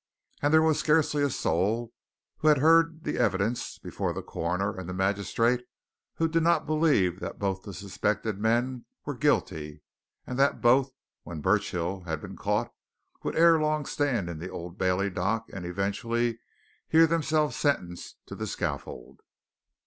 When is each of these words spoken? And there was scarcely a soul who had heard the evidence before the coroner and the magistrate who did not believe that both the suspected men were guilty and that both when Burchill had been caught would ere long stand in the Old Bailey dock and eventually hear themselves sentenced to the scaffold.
And 0.41 0.51
there 0.51 0.63
was 0.63 0.79
scarcely 0.79 1.21
a 1.21 1.29
soul 1.29 1.93
who 2.37 2.47
had 2.47 2.57
heard 2.57 3.03
the 3.03 3.19
evidence 3.19 3.77
before 3.77 4.13
the 4.13 4.23
coroner 4.23 4.75
and 4.75 4.89
the 4.89 4.95
magistrate 4.95 5.63
who 6.15 6.27
did 6.27 6.41
not 6.41 6.65
believe 6.65 7.19
that 7.19 7.37
both 7.37 7.61
the 7.61 7.71
suspected 7.71 8.39
men 8.39 8.85
were 9.05 9.13
guilty 9.15 9.83
and 10.25 10.39
that 10.39 10.59
both 10.59 10.91
when 11.21 11.39
Burchill 11.39 11.99
had 12.05 12.19
been 12.19 12.35
caught 12.35 12.73
would 13.21 13.35
ere 13.35 13.59
long 13.61 13.85
stand 13.85 14.27
in 14.27 14.39
the 14.39 14.49
Old 14.49 14.75
Bailey 14.79 15.11
dock 15.11 15.45
and 15.53 15.67
eventually 15.67 16.39
hear 16.87 17.05
themselves 17.05 17.55
sentenced 17.55 18.17
to 18.25 18.33
the 18.33 18.47
scaffold. 18.47 19.21